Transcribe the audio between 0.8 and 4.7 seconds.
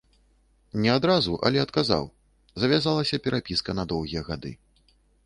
Не адразу, але адказаў, завязалася перапіска на доўгія гады.